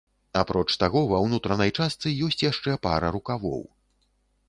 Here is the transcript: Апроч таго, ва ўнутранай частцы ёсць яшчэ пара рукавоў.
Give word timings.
Апроч 0.39 0.65
таго, 0.83 1.03
ва 1.11 1.19
ўнутранай 1.25 1.75
частцы 1.79 2.17
ёсць 2.29 2.41
яшчэ 2.51 2.71
пара 2.89 3.15
рукавоў. 3.19 3.63